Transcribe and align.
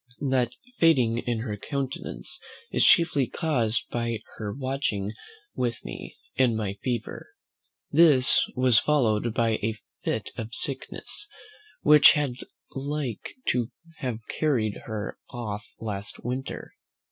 That 0.31 0.53
fading 0.79 1.19
in 1.19 1.41
her 1.41 1.55
countenance 1.57 2.39
is 2.71 2.83
chiefly 2.83 3.27
caused 3.27 3.87
by 3.91 4.17
her 4.37 4.51
watching 4.51 5.11
with 5.53 5.85
me, 5.85 6.17
in 6.33 6.55
my 6.55 6.73
fever. 6.83 7.29
This 7.91 8.41
was 8.55 8.79
followed 8.79 9.31
by 9.35 9.57
a 9.61 9.75
fit 10.03 10.31
of 10.37 10.55
sickness, 10.55 11.27
which 11.81 12.13
had 12.13 12.33
like 12.71 13.35
to 13.49 13.69
have 13.97 14.17
carried 14.27 14.75
her 14.87 15.19
off 15.29 15.67
last 15.79 16.23
winter. 16.25 16.73